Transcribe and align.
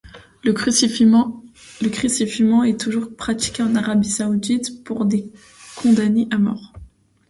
Le 0.43 0.53
crucifiement 0.53 1.43
est 2.63 2.79
toujours 2.81 3.15
pratiqué 3.15 3.61
en 3.61 3.75
Arabie 3.75 4.09
Saoudite 4.09 4.83
pour 4.83 5.05
des 5.05 5.31
condamnés 5.75 6.27
à 6.31 6.39
mort. 6.39 6.73